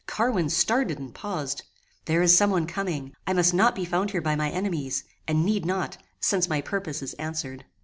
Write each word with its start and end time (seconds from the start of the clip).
Carwin 0.07 0.49
started 0.49 0.97
and 0.97 1.13
paused. 1.13 1.61
"There 2.05 2.23
is 2.23 2.35
some 2.35 2.49
one 2.49 2.65
coming. 2.65 3.13
I 3.27 3.33
must 3.33 3.53
not 3.53 3.75
be 3.75 3.85
found 3.85 4.09
here 4.09 4.19
by 4.21 4.35
my 4.35 4.49
enemies, 4.49 5.03
and 5.27 5.45
need 5.45 5.63
not, 5.63 5.99
since 6.19 6.49
my 6.49 6.59
purpose 6.59 7.03
is 7.03 7.13
answered." 7.19 7.65